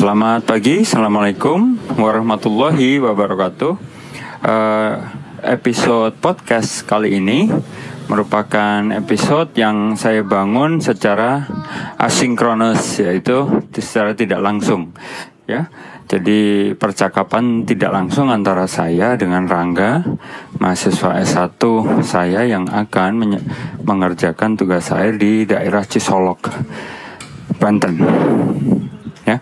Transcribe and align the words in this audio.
Selamat 0.00 0.48
pagi, 0.48 0.80
assalamualaikum 0.80 1.76
warahmatullahi 2.00 2.96
wabarakatuh. 3.04 3.76
Uh, 4.40 4.96
episode 5.44 6.16
podcast 6.24 6.88
kali 6.88 7.20
ini 7.20 7.52
merupakan 8.08 8.80
episode 8.96 9.52
yang 9.60 10.00
saya 10.00 10.24
bangun 10.24 10.80
secara 10.80 11.44
asinkronus, 12.00 12.96
yaitu 13.04 13.44
secara 13.76 14.16
tidak 14.16 14.40
langsung. 14.40 14.96
Ya, 15.44 15.68
jadi 16.08 16.72
percakapan 16.80 17.68
tidak 17.68 17.92
langsung 17.92 18.32
antara 18.32 18.64
saya 18.72 19.20
dengan 19.20 19.44
Rangga, 19.44 20.00
mahasiswa 20.56 21.20
S1 21.20 21.60
saya 22.00 22.48
yang 22.48 22.72
akan 22.72 23.36
mengerjakan 23.84 24.56
tugas 24.56 24.96
air 24.96 25.20
di 25.20 25.44
daerah 25.44 25.84
Cisolok, 25.84 26.48
Banten 27.60 28.00
ya. 29.30 29.38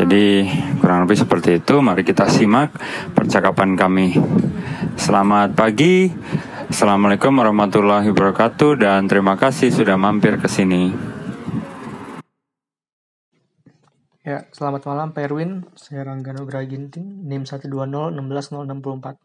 Jadi 0.00 0.48
kurang 0.80 1.04
lebih 1.04 1.20
seperti 1.20 1.60
itu. 1.60 1.76
Mari 1.84 2.08
kita 2.08 2.24
simak 2.24 2.72
percakapan 3.12 3.76
kami. 3.76 4.16
Selamat 4.96 5.52
pagi. 5.52 6.08
Assalamualaikum 6.72 7.36
warahmatullahi 7.36 8.08
wabarakatuh 8.08 8.80
dan 8.80 9.04
terima 9.12 9.36
kasih 9.36 9.68
sudah 9.68 10.00
mampir 10.00 10.40
ke 10.40 10.48
sini. 10.48 10.96
Ya, 14.24 14.48
selamat 14.56 14.88
malam 14.88 15.12
Erwin. 15.12 15.68
Saya 15.76 16.08
Rangga 16.08 16.32
Nugraha 16.32 16.64
Ginting, 16.64 17.28
NIM 17.28 17.44
120166064. 17.44 19.20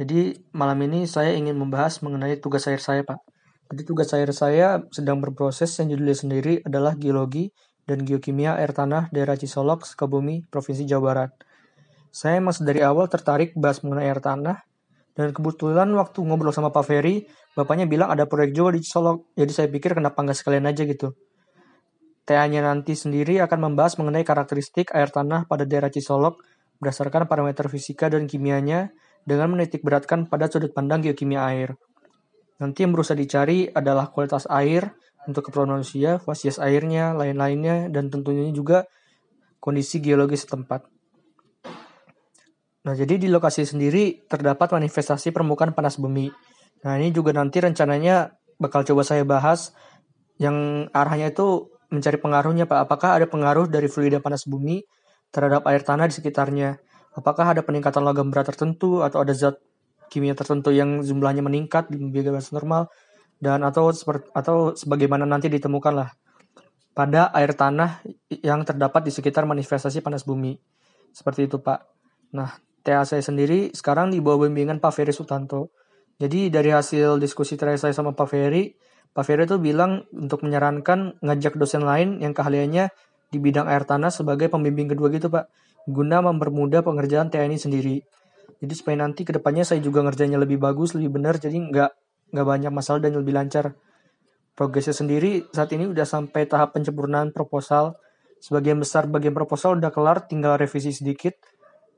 Jadi 0.00 0.32
malam 0.56 0.80
ini 0.80 1.04
saya 1.04 1.36
ingin 1.36 1.60
membahas 1.60 2.00
mengenai 2.00 2.40
tugas 2.40 2.64
akhir 2.64 2.80
saya, 2.80 3.04
Pak. 3.04 3.20
Jadi 3.68 3.82
tugas 3.84 4.08
akhir 4.16 4.32
saya 4.32 4.80
sedang 4.88 5.20
berproses 5.20 5.76
yang 5.76 5.92
judulnya 5.92 6.16
sendiri 6.16 6.64
adalah 6.64 6.96
geologi 6.96 7.52
dan 7.84 8.04
Geokimia 8.04 8.56
Air 8.56 8.72
Tanah 8.72 9.12
daerah 9.12 9.36
Cisolok, 9.36 9.84
Sukabumi, 9.84 10.44
Provinsi 10.48 10.84
Jawa 10.88 11.02
Barat. 11.02 11.30
Saya 12.14 12.38
masih 12.38 12.62
dari 12.64 12.80
awal 12.80 13.10
tertarik 13.10 13.52
bahas 13.58 13.82
mengenai 13.82 14.06
air 14.06 14.22
tanah, 14.22 14.62
dan 15.18 15.34
kebetulan 15.34 15.90
waktu 15.98 16.22
ngobrol 16.22 16.54
sama 16.54 16.70
Pak 16.70 16.86
Ferry, 16.86 17.26
bapaknya 17.58 17.90
bilang 17.90 18.10
ada 18.10 18.26
proyek 18.26 18.54
juga 18.54 18.78
di 18.78 18.86
Cisolok, 18.86 19.34
jadi 19.34 19.50
saya 19.50 19.68
pikir 19.70 19.98
kenapa 19.98 20.22
nggak 20.22 20.38
sekalian 20.38 20.66
aja 20.70 20.86
gitu. 20.86 21.14
TA-nya 22.24 22.64
nanti 22.64 22.96
sendiri 22.96 23.42
akan 23.42 23.70
membahas 23.70 24.00
mengenai 24.00 24.24
karakteristik 24.24 24.94
air 24.96 25.10
tanah 25.10 25.44
pada 25.50 25.66
daerah 25.68 25.90
Cisolok 25.90 26.40
berdasarkan 26.78 27.26
parameter 27.30 27.66
fisika 27.70 28.10
dan 28.10 28.26
kimianya 28.26 28.90
dengan 29.22 29.54
menitik 29.54 29.84
beratkan 29.84 30.26
pada 30.30 30.46
sudut 30.46 30.72
pandang 30.72 31.04
geokimia 31.04 31.46
air. 31.50 31.76
Nanti 32.62 32.86
yang 32.86 32.94
berusaha 32.94 33.18
dicari 33.18 33.66
adalah 33.70 34.08
kualitas 34.14 34.46
air, 34.46 34.94
untuk 35.28 35.48
keperluan 35.48 35.80
manusia, 35.80 36.20
fasies 36.20 36.60
airnya, 36.60 37.16
lain-lainnya, 37.16 37.88
dan 37.88 38.12
tentunya 38.12 38.48
juga 38.52 38.88
kondisi 39.60 40.00
geologis 40.00 40.44
setempat. 40.44 40.84
Nah, 42.84 42.92
jadi 42.92 43.16
di 43.16 43.32
lokasi 43.32 43.64
sendiri 43.64 44.28
terdapat 44.28 44.76
manifestasi 44.76 45.32
permukaan 45.32 45.72
panas 45.72 45.96
bumi. 45.96 46.28
Nah, 46.84 47.00
ini 47.00 47.08
juga 47.16 47.32
nanti 47.32 47.64
rencananya 47.64 48.36
bakal 48.60 48.84
coba 48.84 49.00
saya 49.00 49.24
bahas 49.24 49.72
yang 50.36 50.88
arahnya 50.92 51.32
itu 51.32 51.72
mencari 51.88 52.20
pengaruhnya, 52.20 52.68
Pak. 52.68 52.84
Apakah 52.84 53.16
ada 53.16 53.24
pengaruh 53.24 53.72
dari 53.72 53.88
fluida 53.88 54.20
panas 54.20 54.44
bumi 54.44 54.84
terhadap 55.32 55.64
air 55.64 55.80
tanah 55.80 56.12
di 56.12 56.14
sekitarnya? 56.20 56.76
Apakah 57.16 57.56
ada 57.56 57.64
peningkatan 57.64 58.04
logam 58.04 58.28
berat 58.28 58.52
tertentu 58.52 59.00
atau 59.00 59.24
ada 59.24 59.32
zat 59.32 59.56
kimia 60.12 60.36
tertentu 60.36 60.68
yang 60.74 61.00
jumlahnya 61.00 61.40
meningkat 61.40 61.88
di 61.88 61.96
batas 62.12 62.52
normal? 62.52 62.92
Dan 63.42 63.62
atau 63.66 63.90
seperti 63.90 64.30
atau 64.32 64.72
sebagaimana 64.72 65.26
nanti 65.28 65.50
ditemukan 65.50 65.94
lah 65.94 66.10
pada 66.94 67.34
air 67.34 67.52
tanah 67.52 68.06
yang 68.30 68.62
terdapat 68.62 69.02
di 69.02 69.12
sekitar 69.12 69.44
manifestasi 69.44 70.00
panas 70.00 70.22
bumi. 70.22 70.54
Seperti 71.10 71.50
itu, 71.50 71.58
Pak. 71.58 71.78
Nah, 72.38 72.54
TA 72.86 73.02
saya 73.02 73.20
sendiri 73.20 73.74
sekarang 73.74 74.14
di 74.14 74.22
bawah 74.22 74.46
bimbingan 74.46 74.78
Pak 74.78 74.94
Ferry 74.94 75.10
Sutanto. 75.10 75.74
Jadi 76.22 76.46
dari 76.54 76.70
hasil 76.70 77.18
diskusi 77.18 77.58
terakhir 77.58 77.90
saya 77.90 77.94
sama 77.94 78.14
Pak 78.14 78.30
Ferry, 78.30 78.70
Pak 79.10 79.26
Ferry 79.26 79.50
itu 79.50 79.58
bilang 79.58 80.06
untuk 80.14 80.46
menyarankan 80.46 81.18
ngajak 81.18 81.58
dosen 81.58 81.82
lain 81.82 82.22
yang 82.22 82.30
keahliannya 82.30 82.90
di 83.34 83.38
bidang 83.42 83.66
air 83.66 83.82
tanah 83.82 84.14
sebagai 84.14 84.46
pembimbing 84.46 84.86
kedua 84.94 85.10
gitu, 85.10 85.26
Pak. 85.26 85.50
Guna 85.90 86.22
mempermudah 86.22 86.86
pengerjaan 86.86 87.34
TA 87.34 87.42
ini 87.42 87.58
sendiri. 87.58 87.98
Jadi 88.62 88.74
supaya 88.78 89.02
nanti 89.02 89.26
ke 89.26 89.34
depannya 89.34 89.66
saya 89.66 89.82
juga 89.82 90.06
ngerjainnya 90.06 90.38
lebih 90.38 90.62
bagus, 90.62 90.94
lebih 90.94 91.18
benar, 91.18 91.42
jadi 91.42 91.58
nggak 91.58 91.90
nggak 92.34 92.46
banyak 92.46 92.72
masalah 92.74 92.98
dan 92.98 93.14
lebih 93.14 93.30
lancar. 93.30 93.78
Progresnya 94.58 94.94
sendiri 94.94 95.46
saat 95.54 95.70
ini 95.70 95.86
udah 95.86 96.02
sampai 96.02 96.50
tahap 96.50 96.74
penyempurnaan 96.74 97.30
proposal. 97.30 97.94
Sebagian 98.42 98.76
besar 98.82 99.06
bagian 99.06 99.32
proposal 99.32 99.78
udah 99.78 99.94
kelar, 99.94 100.26
tinggal 100.26 100.58
revisi 100.58 100.90
sedikit. 100.90 101.38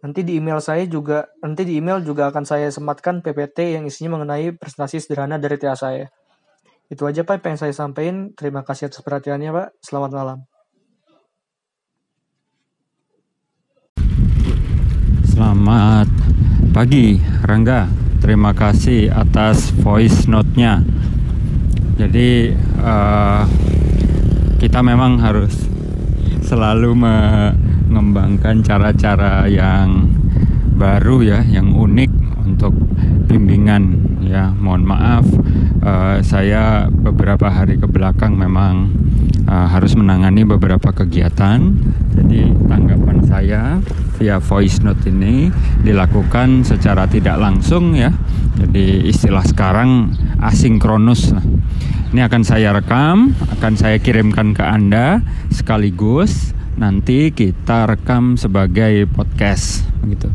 Nanti 0.04 0.22
di 0.22 0.36
email 0.38 0.60
saya 0.60 0.84
juga, 0.84 1.26
nanti 1.40 1.64
di 1.64 1.80
email 1.80 2.04
juga 2.04 2.28
akan 2.28 2.44
saya 2.44 2.68
sematkan 2.68 3.24
PPT 3.24 3.80
yang 3.80 3.88
isinya 3.88 4.20
mengenai 4.20 4.54
presentasi 4.54 5.00
sederhana 5.02 5.40
dari 5.40 5.56
TA 5.56 5.74
saya. 5.74 6.06
Itu 6.86 7.08
aja 7.08 7.26
Pak 7.26 7.42
yang 7.42 7.58
saya 7.58 7.74
sampaikan. 7.74 8.30
Terima 8.36 8.62
kasih 8.62 8.92
atas 8.92 9.02
perhatiannya 9.02 9.50
Pak. 9.50 9.68
Selamat 9.82 10.12
malam. 10.14 10.38
Selamat 15.26 16.08
pagi 16.72 17.20
Rangga 17.44 18.05
terima 18.26 18.50
kasih 18.50 19.06
atas 19.14 19.70
voice 19.86 20.26
note-nya. 20.26 20.82
Jadi 21.94 22.50
uh, 22.82 23.46
kita 24.58 24.82
memang 24.82 25.22
harus 25.22 25.54
selalu 26.42 26.98
mengembangkan 26.98 28.66
cara-cara 28.66 29.46
yang 29.46 30.10
baru 30.74 31.22
ya, 31.22 31.46
yang 31.46 31.70
unik 31.70 32.10
untuk 32.42 32.74
bimbingan 33.30 33.94
ya. 34.26 34.50
Mohon 34.58 34.82
maaf 34.90 35.24
uh, 35.86 36.18
saya 36.18 36.90
beberapa 36.90 37.46
hari 37.46 37.78
ke 37.78 37.86
belakang 37.86 38.34
memang 38.34 38.90
uh, 39.46 39.68
harus 39.70 39.94
menangani 39.94 40.46
beberapa 40.46 40.92
kegiatan. 40.92 41.58
Jadi 42.16 42.52
tanggapan 42.66 43.18
saya 43.26 43.62
via 44.16 44.40
voice 44.40 44.80
note 44.80 45.04
ini 45.08 45.52
dilakukan 45.84 46.64
secara 46.64 47.04
tidak 47.06 47.36
langsung 47.36 47.92
ya. 47.92 48.10
Jadi 48.56 49.08
istilah 49.10 49.44
sekarang 49.44 50.16
asinkronus. 50.40 51.36
Nah, 51.36 51.44
ini 52.14 52.20
akan 52.24 52.42
saya 52.46 52.72
rekam, 52.72 53.36
akan 53.58 53.72
saya 53.76 54.00
kirimkan 54.00 54.56
ke 54.56 54.64
Anda 54.64 55.20
sekaligus 55.52 56.56
nanti 56.76 57.32
kita 57.32 57.88
rekam 57.88 58.36
sebagai 58.36 59.08
podcast 59.08 59.84
begitu. 60.04 60.28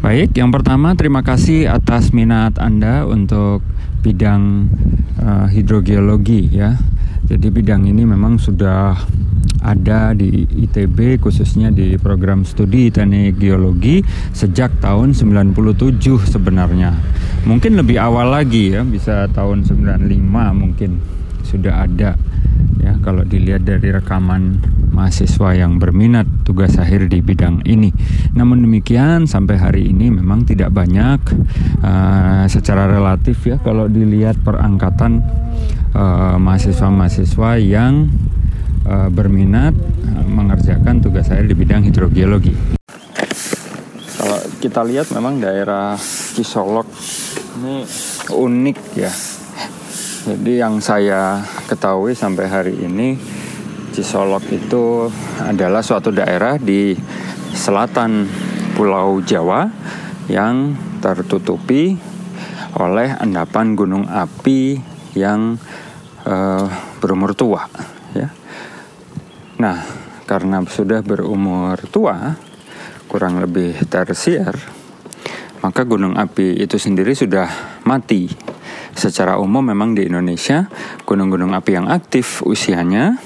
Baik, 0.00 0.32
yang 0.32 0.48
pertama 0.48 0.96
terima 0.96 1.20
kasih 1.20 1.68
atas 1.68 2.16
minat 2.16 2.56
Anda 2.56 3.04
untuk 3.04 3.60
bidang 4.00 4.72
uh, 5.20 5.46
hidrogeologi 5.52 6.48
ya. 6.48 6.80
Jadi 7.30 7.46
bidang 7.46 7.86
ini 7.86 8.02
memang 8.02 8.42
sudah 8.42 8.98
ada 9.62 10.16
di 10.18 10.50
ITB 10.50 11.22
khususnya 11.22 11.70
di 11.70 11.94
program 11.94 12.42
studi 12.42 12.90
teknik 12.90 13.38
geologi 13.38 14.02
sejak 14.34 14.82
tahun 14.82 15.14
97 15.14 15.94
sebenarnya. 16.26 16.90
Mungkin 17.46 17.78
lebih 17.78 18.02
awal 18.02 18.34
lagi 18.34 18.74
ya, 18.74 18.82
bisa 18.82 19.30
tahun 19.30 19.62
95 19.62 20.10
mungkin 20.58 21.19
sudah 21.50 21.82
ada 21.82 22.14
ya 22.78 22.94
kalau 23.02 23.26
dilihat 23.26 23.66
dari 23.66 23.90
rekaman 23.90 24.62
mahasiswa 24.94 25.54
yang 25.54 25.82
berminat 25.82 26.26
tugas 26.46 26.76
akhir 26.78 27.10
di 27.10 27.18
bidang 27.18 27.66
ini. 27.66 27.90
Namun 28.34 28.62
demikian 28.62 29.26
sampai 29.26 29.56
hari 29.58 29.82
ini 29.90 30.12
memang 30.14 30.46
tidak 30.46 30.70
banyak 30.70 31.18
uh, 31.82 32.44
secara 32.46 32.86
relatif 32.86 33.42
ya 33.46 33.58
kalau 33.58 33.90
dilihat 33.90 34.38
perangkatan 34.40 35.22
mahasiswa 35.90 36.38
mahasiswa-mahasiswa 36.38 37.50
yang 37.58 38.06
uh, 38.86 39.10
berminat 39.10 39.74
uh, 40.06 40.26
mengerjakan 40.30 41.02
tugas 41.02 41.26
akhir 41.32 41.50
di 41.50 41.56
bidang 41.58 41.82
hidrogeologi. 41.82 42.54
Kalau 44.20 44.38
kita 44.62 44.84
lihat 44.86 45.10
memang 45.16 45.42
daerah 45.42 45.98
Cisolok 46.36 46.86
ini 47.58 47.82
unik 48.30 48.78
ya. 48.94 49.12
Jadi 50.20 50.60
yang 50.60 50.84
saya 50.84 51.40
ketahui 51.64 52.12
sampai 52.12 52.44
hari 52.44 52.74
ini 52.76 53.16
Cisolok 53.90 54.44
itu 54.52 55.08
adalah 55.40 55.80
suatu 55.80 56.12
daerah 56.12 56.60
di 56.60 56.92
selatan 57.56 58.28
Pulau 58.76 59.24
Jawa 59.24 59.64
yang 60.28 60.76
tertutupi 61.00 61.96
oleh 62.76 63.16
endapan 63.16 63.72
gunung 63.72 64.04
api 64.06 64.76
yang 65.16 65.56
uh, 66.28 66.68
berumur 67.00 67.32
tua 67.32 67.64
ya. 68.12 68.28
Nah, 69.56 69.80
karena 70.28 70.60
sudah 70.68 71.00
berumur 71.00 71.80
tua, 71.88 72.36
kurang 73.08 73.40
lebih 73.40 73.74
tersier, 73.88 74.52
maka 75.64 75.82
gunung 75.88 76.14
api 76.14 76.60
itu 76.60 76.76
sendiri 76.76 77.16
sudah 77.16 77.48
mati. 77.88 78.49
Secara 78.94 79.38
umum 79.38 79.62
memang 79.62 79.94
di 79.94 80.06
Indonesia 80.06 80.66
gunung-gunung 81.06 81.54
api 81.54 81.78
yang 81.78 81.86
aktif 81.90 82.42
usianya 82.42 83.18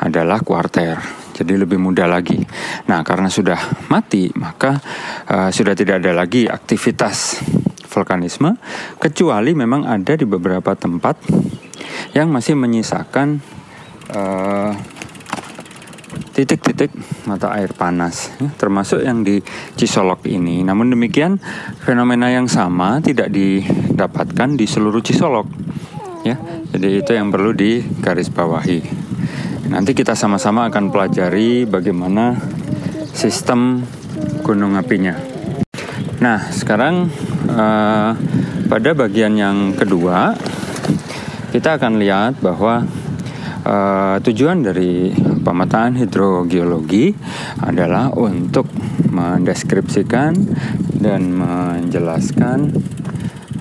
adalah 0.00 0.40
kuarter. 0.40 0.98
jadi 1.36 1.68
lebih 1.68 1.76
mudah 1.76 2.08
lagi. 2.08 2.40
Nah, 2.88 3.04
karena 3.04 3.28
sudah 3.28 3.60
mati, 3.92 4.32
maka 4.40 4.80
uh, 5.28 5.52
sudah 5.52 5.76
tidak 5.76 6.00
ada 6.00 6.16
lagi 6.16 6.48
aktivitas 6.48 7.44
vulkanisme, 7.92 8.56
kecuali 8.96 9.52
memang 9.52 9.84
ada 9.84 10.16
di 10.16 10.24
beberapa 10.24 10.72
tempat 10.72 11.20
yang 12.16 12.32
masih 12.32 12.56
menyisakan 12.56 13.44
uh, 14.16 14.72
titik-titik 16.36 16.92
mata 17.24 17.48
air 17.56 17.72
panas, 17.72 18.28
ya, 18.36 18.52
termasuk 18.60 19.00
yang 19.00 19.24
di 19.24 19.40
Cisolok 19.72 20.28
ini. 20.28 20.60
Namun 20.60 20.92
demikian, 20.92 21.40
fenomena 21.80 22.28
yang 22.28 22.44
sama 22.44 23.00
tidak 23.00 23.32
didapatkan 23.32 24.52
di 24.52 24.68
seluruh 24.68 25.00
Cisolok. 25.00 25.48
Ya, 26.28 26.36
jadi 26.76 27.00
itu 27.00 27.16
yang 27.16 27.32
perlu 27.32 27.56
digarisbawahi. 27.56 28.80
Nanti 29.72 29.96
kita 29.96 30.12
sama-sama 30.12 30.68
akan 30.68 30.92
pelajari 30.92 31.64
bagaimana 31.64 32.36
sistem 33.16 33.80
gunung 34.44 34.76
apinya. 34.76 35.16
Nah, 36.20 36.52
sekarang 36.52 37.08
uh, 37.48 38.12
pada 38.68 38.90
bagian 38.92 39.38
yang 39.40 39.72
kedua 39.72 40.36
kita 41.54 41.80
akan 41.80 41.96
lihat 41.96 42.42
bahwa 42.44 42.84
uh, 43.66 44.16
tujuan 44.22 44.62
dari 44.62 45.10
pemetaan 45.42 45.98
hidrogeologi 45.98 47.10
adalah 47.60 48.14
untuk 48.14 48.70
mendeskripsikan 49.10 50.32
dan 50.94 51.34
menjelaskan 51.34 52.70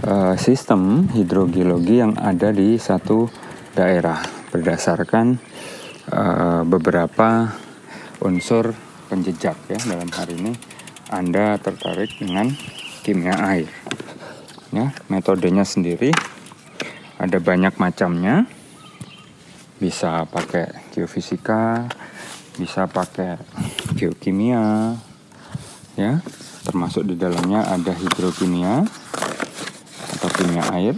uh, 0.05 0.35
sistem 0.37 1.09
hidrogeologi 1.09 1.99
yang 2.05 2.13
ada 2.21 2.53
di 2.53 2.77
satu 2.77 3.27
daerah 3.73 4.21
berdasarkan 4.53 5.41
uh, 6.13 6.61
beberapa 6.63 7.51
unsur 8.23 8.71
penjejak 9.09 9.57
ya 9.69 9.79
dalam 9.89 10.09
hari 10.13 10.37
ini 10.39 10.53
Anda 11.11 11.57
tertarik 11.61 12.17
dengan 12.17 12.49
kimia 13.05 13.37
air. 13.37 13.69
Ya, 14.73 14.91
metodenya 15.07 15.63
sendiri 15.63 16.11
ada 17.21 17.37
banyak 17.39 17.77
macamnya. 17.77 18.49
Bisa 19.75 20.23
pakai 20.27 20.91
geofisika, 20.95 21.85
bisa 22.55 22.87
pakai 22.87 23.35
geokimia, 23.99 24.95
ya, 25.99 26.23
termasuk 26.63 27.03
di 27.03 27.15
dalamnya 27.19 27.67
ada 27.67 27.91
hidrokimia 27.91 28.87
atau 30.15 30.29
kimia 30.31 30.63
air. 30.75 30.95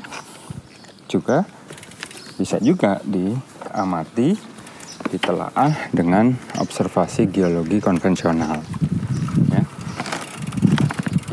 Juga 1.10 1.48
bisa 2.38 2.62
juga 2.62 3.02
diamati 3.02 4.38
ditelaah 5.08 5.90
dengan 5.96 6.36
observasi 6.60 7.32
geologi 7.32 7.82
konvensional. 7.82 8.62
Ya. 9.50 9.64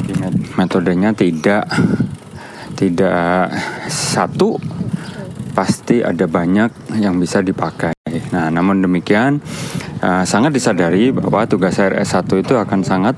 Jadi 0.00 0.14
metodenya 0.56 1.10
tidak 1.12 1.68
tidak 2.74 3.50
satu, 3.90 4.58
pasti 5.54 6.02
ada 6.02 6.26
banyak 6.26 6.98
yang 6.98 7.16
bisa 7.22 7.40
dipakai. 7.40 7.94
Nah, 8.34 8.50
namun 8.50 8.82
demikian 8.82 9.38
uh, 10.02 10.26
sangat 10.26 10.52
disadari 10.54 11.14
bahwa 11.14 11.46
tugas 11.46 11.78
air 11.78 11.96
S1 12.02 12.26
itu 12.42 12.54
akan 12.58 12.82
sangat 12.82 13.14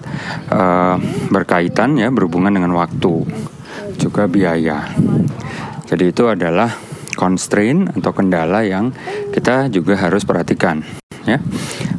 uh, 0.53 1.01
berkaitan 1.33 1.97
ya 1.97 2.13
berhubungan 2.13 2.53
dengan 2.53 2.77
waktu 2.77 3.25
juga 3.97 4.29
biaya. 4.29 4.87
Jadi 5.89 6.13
itu 6.13 6.29
adalah 6.29 6.71
constraint 7.17 7.97
atau 7.97 8.13
kendala 8.13 8.63
yang 8.63 8.93
kita 9.33 9.73
juga 9.73 9.97
harus 9.97 10.23
perhatikan 10.29 10.85
ya 11.27 11.43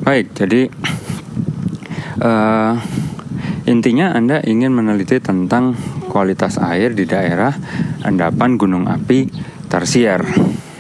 baik 0.06 0.31
jadi 0.38 0.72
uh, 2.24 2.80
intinya 3.68 4.16
anda 4.16 4.39
ingin 4.45 4.72
meneliti 4.72 5.19
tentang 5.19 5.75
kualitas 6.07 6.56
air 6.62 6.95
di 6.95 7.04
daerah 7.04 7.51
endapan 8.07 8.56
gunung 8.56 8.88
api 8.88 9.28
tersier 9.67 10.23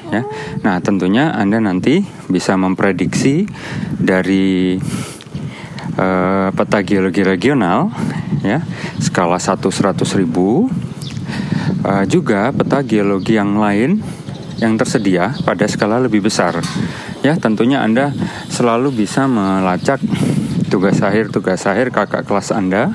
ya 0.07 0.23
nah 0.63 0.79
tentunya 0.79 1.35
anda 1.35 1.59
nanti 1.59 2.03
bisa 2.31 2.55
memprediksi 2.55 3.43
dari 3.99 4.79
uh, 5.99 6.49
peta 6.55 6.79
geologi 6.83 7.21
regional 7.27 7.91
ya 8.41 8.63
skala 9.03 9.35
1 9.37 9.59
100 9.59 10.19
ribu 10.19 10.71
uh, 11.83 12.05
juga 12.07 12.49
peta 12.55 12.79
geologi 12.83 13.35
yang 13.35 13.59
lain 13.59 13.99
yang 14.57 14.73
tersedia 14.73 15.37
pada 15.45 15.69
skala 15.69 16.01
lebih 16.01 16.25
besar. 16.25 16.57
Ya, 17.21 17.37
tentunya 17.37 17.81
Anda 17.85 18.13
selalu 18.49 19.05
bisa 19.05 19.29
melacak 19.29 20.01
tugas 20.67 20.99
akhir 20.99 21.29
tugas 21.29 21.63
akhir 21.63 21.93
kakak 21.93 22.27
kelas 22.27 22.51
Anda 22.51 22.91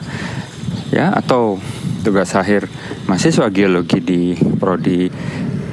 ya 0.93 1.15
atau 1.15 1.57
tugas 2.05 2.35
akhir 2.37 2.69
mahasiswa 3.09 3.49
geologi 3.49 4.03
di 4.03 4.21
prodi 4.61 5.09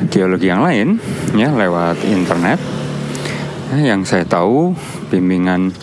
geologi 0.08 0.48
yang 0.48 0.64
lain 0.64 0.96
ya 1.36 1.52
lewat 1.52 2.08
internet. 2.08 2.60
Ya, 3.70 3.94
yang 3.94 4.08
saya 4.08 4.26
tahu 4.26 4.74
bimbingan 5.12 5.76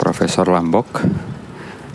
Profesor 0.00 0.48
Lambok 0.48 1.04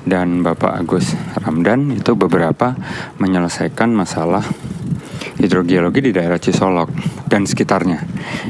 dan 0.05 0.43
Bapak 0.43 0.83
Agus 0.83 1.15
Ramdan 1.39 1.91
itu 1.95 2.15
beberapa 2.15 2.75
menyelesaikan 3.19 3.91
masalah 3.91 4.43
hidrogeologi 5.39 5.99
di 5.99 6.11
daerah 6.15 6.39
Cisolok 6.39 6.91
dan 7.27 7.47
sekitarnya. 7.47 7.99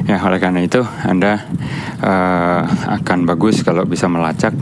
Ya, 0.06 0.22
oleh 0.22 0.38
karena 0.38 0.62
itu 0.62 0.82
Anda 1.02 1.42
uh, 2.02 2.62
akan 3.00 3.26
bagus 3.26 3.62
kalau 3.66 3.86
bisa 3.86 4.06
melacak 4.06 4.54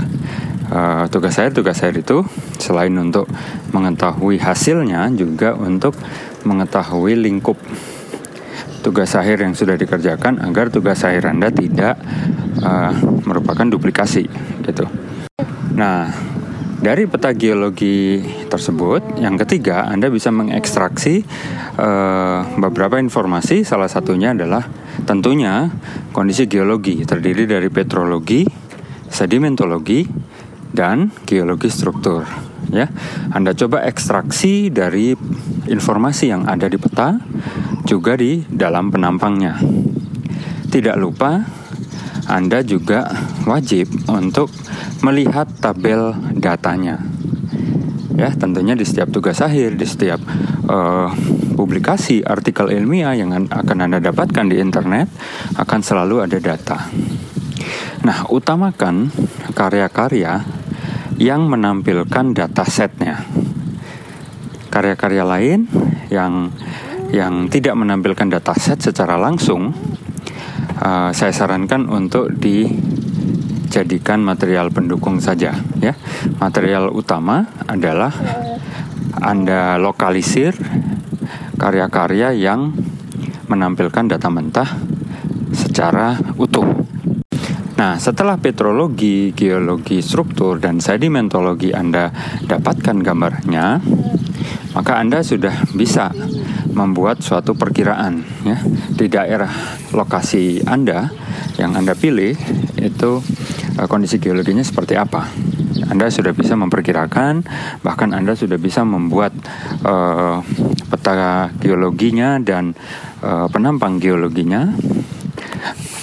uh, 0.72 1.04
tugas 1.12 1.36
saya 1.36 1.52
tugas 1.52 1.80
saya 1.80 1.92
itu 1.92 2.24
selain 2.56 2.96
untuk 2.96 3.28
mengetahui 3.76 4.40
hasilnya 4.40 5.08
juga 5.12 5.52
untuk 5.56 5.96
mengetahui 6.48 7.16
lingkup 7.18 7.56
tugas 8.82 9.14
akhir 9.14 9.46
yang 9.46 9.54
sudah 9.54 9.78
dikerjakan 9.78 10.42
agar 10.42 10.68
tugas 10.68 11.06
akhir 11.06 11.30
Anda 11.30 11.54
tidak 11.54 11.96
uh, 12.60 12.92
merupakan 13.22 13.64
duplikasi 13.64 14.26
gitu. 14.66 14.84
Nah, 15.72 16.10
dari 16.82 17.06
peta 17.06 17.30
geologi 17.30 18.18
tersebut, 18.50 19.22
yang 19.22 19.38
ketiga, 19.38 19.86
Anda 19.86 20.10
bisa 20.10 20.34
mengekstraksi 20.34 21.22
uh, 21.78 22.58
beberapa 22.58 22.98
informasi. 22.98 23.62
Salah 23.62 23.86
satunya 23.86 24.34
adalah 24.34 24.66
tentunya 25.06 25.70
kondisi 26.10 26.50
geologi 26.50 27.06
terdiri 27.06 27.46
dari 27.46 27.70
petrologi, 27.70 28.42
sedimentologi, 29.06 30.04
dan 30.74 31.14
geologi 31.22 31.70
struktur. 31.70 32.26
Ya, 32.74 32.90
Anda 33.30 33.54
coba 33.54 33.86
ekstraksi 33.86 34.74
dari 34.74 35.14
informasi 35.70 36.34
yang 36.34 36.50
ada 36.50 36.66
di 36.66 36.82
peta, 36.82 37.14
juga 37.84 38.16
di 38.18 38.44
dalam 38.46 38.90
penampangnya. 38.90 39.58
Tidak 40.72 40.96
lupa 40.96 41.62
anda 42.30 42.62
juga 42.62 43.10
wajib 43.44 43.90
untuk 44.06 44.48
melihat 45.02 45.50
tabel 45.58 46.14
datanya. 46.38 47.02
Ya, 48.14 48.30
tentunya 48.30 48.78
di 48.78 48.86
setiap 48.86 49.10
tugas 49.10 49.42
akhir, 49.42 49.74
di 49.74 49.86
setiap 49.88 50.22
uh, 50.70 51.10
publikasi 51.58 52.22
artikel 52.22 52.70
ilmiah 52.70 53.18
yang 53.18 53.34
akan 53.34 53.78
Anda 53.88 53.98
dapatkan 53.98 54.46
di 54.46 54.62
internet 54.62 55.10
akan 55.58 55.80
selalu 55.82 56.22
ada 56.22 56.38
data. 56.38 56.86
Nah, 58.06 58.28
utamakan 58.30 59.10
karya-karya 59.56 60.44
yang 61.18 61.50
menampilkan 61.50 62.36
data 62.36 62.62
setnya. 62.62 63.26
Karya-karya 64.70 65.24
lain 65.26 65.66
yang 66.12 66.52
yang 67.12 67.52
tidak 67.52 67.76
menampilkan 67.76 68.32
data 68.32 68.56
set 68.56 68.80
secara 68.80 69.20
langsung 69.20 69.76
uh, 70.80 71.12
saya 71.12 71.28
sarankan 71.28 71.92
untuk 71.92 72.32
dijadikan 72.40 74.24
material 74.24 74.72
pendukung 74.72 75.20
saja 75.20 75.52
ya. 75.78 75.92
Material 76.40 76.88
utama 76.88 77.44
adalah 77.68 78.16
Anda 79.20 79.76
lokalisir 79.76 80.56
karya-karya 81.60 82.32
yang 82.32 82.72
menampilkan 83.46 84.08
data 84.08 84.32
mentah 84.32 84.72
secara 85.52 86.16
utuh. 86.40 86.64
Nah, 87.76 87.98
setelah 87.98 88.38
petrologi, 88.38 89.34
geologi 89.34 90.00
struktur, 90.00 90.62
dan 90.62 90.78
sedimentologi 90.78 91.74
Anda 91.74 92.14
dapatkan 92.46 93.02
gambarnya, 93.02 93.82
maka 94.72 95.02
Anda 95.02 95.20
sudah 95.26 95.66
bisa 95.74 96.14
membuat 96.72 97.20
suatu 97.20 97.52
perkiraan 97.52 98.24
ya 98.44 98.58
di 98.92 99.06
daerah 99.08 99.50
lokasi 99.92 100.64
Anda 100.64 101.12
yang 101.60 101.76
Anda 101.76 101.92
pilih 101.92 102.34
itu 102.80 103.20
uh, 103.78 103.86
kondisi 103.88 104.18
geologinya 104.18 104.64
seperti 104.64 104.96
apa. 104.96 105.28
Anda 105.82 106.08
sudah 106.08 106.32
bisa 106.32 106.56
memperkirakan, 106.56 107.44
bahkan 107.84 108.16
Anda 108.16 108.32
sudah 108.32 108.56
bisa 108.56 108.80
membuat 108.80 109.36
uh, 109.84 110.40
peta 110.88 111.52
geologinya 111.60 112.40
dan 112.40 112.72
uh, 113.20 113.48
penampang 113.52 114.00
geologinya 114.00 114.72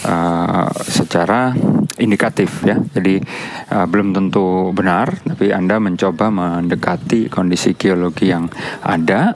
uh, 0.06 0.59
secara 0.88 1.54
indikatif 2.00 2.64
ya. 2.64 2.80
Jadi 2.80 3.20
uh, 3.74 3.86
belum 3.86 4.16
tentu 4.16 4.72
benar, 4.72 5.20
tapi 5.22 5.52
Anda 5.52 5.78
mencoba 5.78 6.32
mendekati 6.32 7.28
kondisi 7.28 7.76
geologi 7.76 8.32
yang 8.32 8.48
ada, 8.82 9.36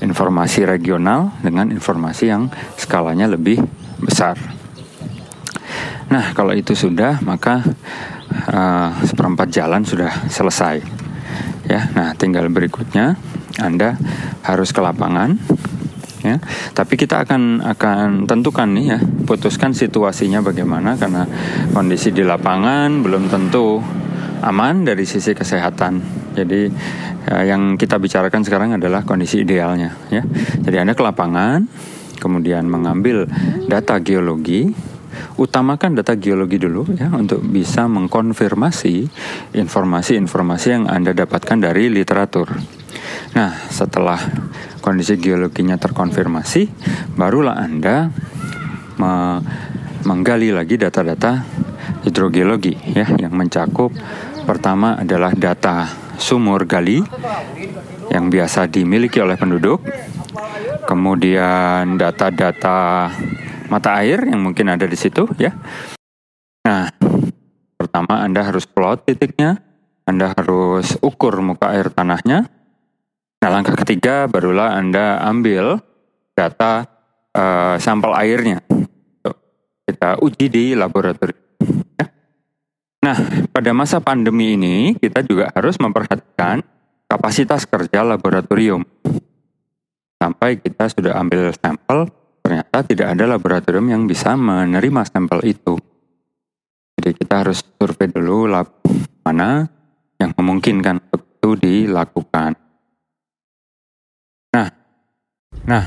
informasi 0.00 0.64
regional 0.64 1.36
dengan 1.44 1.68
informasi 1.70 2.24
yang 2.32 2.48
skalanya 2.74 3.28
lebih 3.28 3.60
besar. 4.00 4.40
Nah, 6.10 6.34
kalau 6.34 6.56
itu 6.56 6.74
sudah, 6.74 7.22
maka 7.22 7.62
uh, 8.50 8.90
seperempat 9.06 9.48
jalan 9.52 9.86
sudah 9.86 10.10
selesai. 10.26 10.82
Ya, 11.70 11.86
nah 11.94 12.18
tinggal 12.18 12.50
berikutnya 12.50 13.14
Anda 13.62 13.94
harus 14.42 14.74
ke 14.74 14.82
lapangan 14.82 15.38
ya. 16.22 16.36
Tapi 16.72 16.94
kita 16.94 17.24
akan 17.24 17.64
akan 17.64 18.28
tentukan 18.28 18.68
nih 18.72 18.86
ya, 18.96 18.98
putuskan 19.26 19.72
situasinya 19.72 20.44
bagaimana 20.44 20.96
karena 20.96 21.26
kondisi 21.72 22.12
di 22.12 22.22
lapangan 22.24 23.02
belum 23.02 23.28
tentu 23.32 23.80
aman 24.40 24.88
dari 24.88 25.04
sisi 25.04 25.36
kesehatan. 25.36 26.00
Jadi 26.36 26.70
ya, 27.28 27.56
yang 27.56 27.74
kita 27.76 27.98
bicarakan 27.98 28.46
sekarang 28.46 28.70
adalah 28.76 29.04
kondisi 29.04 29.42
idealnya 29.42 29.96
ya. 30.08 30.24
Jadi 30.60 30.76
Anda 30.80 30.96
ke 30.96 31.02
lapangan, 31.02 31.66
kemudian 32.20 32.68
mengambil 32.68 33.26
data 33.68 33.98
geologi 34.00 34.90
utamakan 35.36 35.98
data 35.98 36.14
geologi 36.14 36.60
dulu 36.60 36.86
ya 36.94 37.10
untuk 37.10 37.42
bisa 37.42 37.90
mengkonfirmasi 37.90 39.08
informasi-informasi 39.56 40.66
yang 40.70 40.84
Anda 40.86 41.12
dapatkan 41.16 41.58
dari 41.60 41.90
literatur. 41.90 42.54
Nah, 43.36 43.54
setelah 43.70 44.18
kondisi 44.80 45.16
geologinya 45.20 45.76
terkonfirmasi, 45.76 46.68
barulah 47.14 47.60
Anda 47.60 48.10
me 49.00 49.40
menggali 50.00 50.48
lagi 50.48 50.80
data-data 50.80 51.44
hidrogeologi 52.08 52.72
ya 52.96 53.04
yang 53.20 53.36
mencakup 53.36 53.92
pertama 54.48 54.96
adalah 54.96 55.36
data 55.36 55.84
sumur 56.16 56.64
gali 56.64 57.04
yang 58.08 58.32
biasa 58.32 58.68
dimiliki 58.68 59.20
oleh 59.20 59.36
penduduk. 59.36 59.84
Kemudian 60.88 62.00
data-data 62.00 63.06
mata 63.70 63.90
air 64.02 64.26
yang 64.26 64.42
mungkin 64.42 64.72
ada 64.74 64.88
di 64.88 64.98
situ 64.98 65.28
ya. 65.38 65.54
Nah, 66.66 66.90
pertama 67.78 68.20
Anda 68.26 68.42
harus 68.42 68.66
plot 68.66 69.06
titiknya, 69.06 69.62
Anda 70.04 70.34
harus 70.34 70.98
ukur 70.98 71.38
muka 71.40 71.70
air 71.70 71.94
tanahnya, 71.94 72.50
Nah, 73.40 73.48
langkah 73.48 73.72
ketiga 73.72 74.28
barulah 74.28 74.76
Anda 74.76 75.16
ambil 75.24 75.80
data 76.36 76.84
uh, 77.32 77.80
sampel 77.80 78.12
airnya. 78.12 78.60
Kita 79.88 80.20
uji 80.20 80.46
di 80.52 80.64
laboratorium. 80.76 81.40
Ya. 81.96 82.06
Nah, 83.00 83.16
pada 83.48 83.72
masa 83.72 83.98
pandemi 83.98 84.54
ini 84.54 84.92
kita 84.94 85.24
juga 85.24 85.48
harus 85.56 85.80
memperhatikan 85.80 86.60
kapasitas 87.08 87.64
kerja 87.64 88.04
laboratorium. 88.04 88.84
Sampai 90.20 90.60
kita 90.60 90.92
sudah 90.92 91.16
ambil 91.16 91.50
sampel, 91.56 92.12
ternyata 92.44 92.84
tidak 92.84 93.16
ada 93.16 93.24
laboratorium 93.24 93.88
yang 93.88 94.02
bisa 94.04 94.36
menerima 94.36 95.02
sampel 95.08 95.40
itu. 95.48 95.80
Jadi 97.00 97.16
kita 97.16 97.40
harus 97.40 97.64
survei 97.64 98.12
dulu 98.12 98.44
lab 98.44 98.68
mana 99.24 99.64
yang 100.20 100.36
memungkinkan 100.36 101.00
untuk 101.08 101.30
itu 101.40 101.56
dilakukan. 101.56 102.52
Nah, 104.52 104.68
nah, 105.70 105.86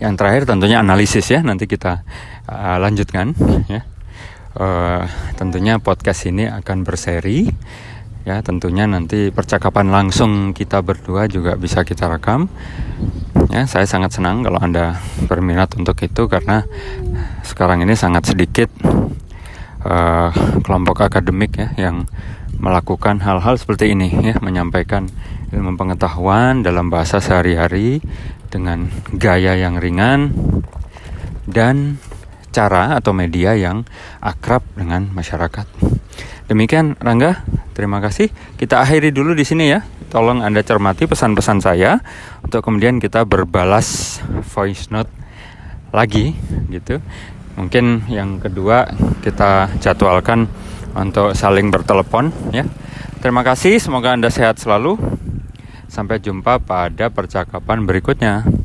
yang 0.00 0.16
terakhir 0.16 0.48
tentunya 0.48 0.80
analisis 0.80 1.28
ya. 1.28 1.44
Nanti 1.44 1.68
kita 1.68 2.00
uh, 2.48 2.76
lanjutkan 2.80 3.36
ya. 3.68 3.84
Uh, 4.56 5.04
tentunya 5.36 5.76
podcast 5.76 6.24
ini 6.24 6.48
akan 6.48 6.80
berseri 6.88 7.52
ya. 8.24 8.40
Tentunya 8.40 8.88
nanti 8.88 9.28
percakapan 9.28 9.92
langsung 9.92 10.56
kita 10.56 10.80
berdua 10.80 11.28
juga 11.28 11.60
bisa 11.60 11.84
kita 11.84 12.08
rekam. 12.08 12.48
Ya, 13.52 13.68
saya 13.68 13.84
sangat 13.84 14.16
senang 14.16 14.40
kalau 14.40 14.58
anda 14.58 14.96
berminat 15.28 15.76
untuk 15.76 16.00
itu 16.00 16.24
karena 16.26 16.64
sekarang 17.44 17.84
ini 17.84 17.92
sangat 17.92 18.32
sedikit 18.32 18.72
uh, 19.84 20.32
kelompok 20.64 21.04
akademik 21.06 21.54
ya 21.54 21.68
yang 21.76 22.08
melakukan 22.56 23.20
hal-hal 23.20 23.60
seperti 23.60 23.92
ini 23.92 24.08
ya 24.24 24.40
menyampaikan 24.40 25.12
ilmu 25.54 25.78
pengetahuan 25.78 26.66
dalam 26.66 26.90
bahasa 26.90 27.22
sehari-hari 27.22 28.02
dengan 28.50 28.90
gaya 29.14 29.54
yang 29.54 29.78
ringan 29.78 30.34
dan 31.46 32.02
cara 32.50 32.96
atau 32.96 33.12
media 33.12 33.52
yang 33.52 33.84
akrab 34.24 34.64
dengan 34.74 35.12
masyarakat. 35.12 35.68
Demikian 36.46 36.94
Rangga, 36.96 37.42
terima 37.74 37.98
kasih. 37.98 38.30
Kita 38.56 38.80
akhiri 38.80 39.10
dulu 39.12 39.34
di 39.34 39.44
sini 39.44 39.68
ya. 39.68 39.82
Tolong 40.08 40.40
Anda 40.40 40.62
cermati 40.62 41.04
pesan-pesan 41.10 41.58
saya 41.60 41.98
untuk 42.40 42.62
kemudian 42.62 43.02
kita 43.02 43.26
berbalas 43.26 44.22
voice 44.54 44.88
note 44.94 45.10
lagi 45.90 46.32
gitu. 46.70 47.02
Mungkin 47.58 48.06
yang 48.08 48.38
kedua 48.38 48.86
kita 49.20 49.74
jadwalkan 49.82 50.46
untuk 50.96 51.34
saling 51.36 51.68
bertelepon 51.68 52.32
ya. 52.54 52.64
Terima 53.20 53.42
kasih, 53.42 53.82
semoga 53.82 54.14
Anda 54.14 54.30
sehat 54.30 54.62
selalu. 54.62 54.96
Sampai 55.86 56.18
jumpa 56.18 56.58
pada 56.62 57.08
percakapan 57.10 57.86
berikutnya. 57.86 58.55